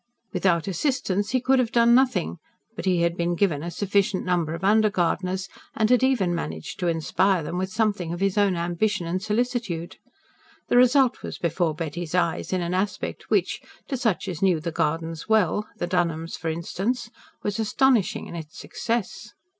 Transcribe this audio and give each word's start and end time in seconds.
Without 0.33 0.67
assistants 0.67 1.29
he 1.29 1.39
could 1.39 1.59
have 1.59 1.71
done 1.71 1.93
nothing, 1.93 2.37
but 2.75 2.85
he 2.85 3.03
had 3.03 3.15
been 3.15 3.35
given 3.35 3.61
a 3.61 3.69
sufficient 3.69 4.25
number 4.25 4.55
of 4.55 4.63
under 4.63 4.89
gardeners, 4.89 5.47
and 5.75 5.91
had 5.91 6.01
even 6.01 6.33
managed 6.33 6.79
to 6.79 6.87
inspire 6.87 7.43
them 7.43 7.59
with 7.59 7.69
something 7.71 8.11
of 8.11 8.19
his 8.19 8.35
own 8.35 8.55
ambition 8.55 9.05
and 9.05 9.21
solicitude. 9.21 9.97
The 10.69 10.77
result 10.77 11.21
was 11.21 11.37
before 11.37 11.75
Betty's 11.75 12.15
eyes 12.15 12.51
in 12.51 12.61
an 12.61 12.73
aspect 12.73 13.29
which, 13.29 13.61
to 13.89 13.95
such 13.95 14.27
as 14.27 14.41
knew 14.41 14.59
the 14.59 14.71
gardens 14.71 15.29
well, 15.29 15.67
the 15.77 15.85
Dunholms, 15.85 16.35
for 16.35 16.49
instance, 16.49 17.11
was 17.43 17.59
astonishing 17.59 18.25
in 18.25 18.35
its 18.35 18.57
success. 18.57 19.33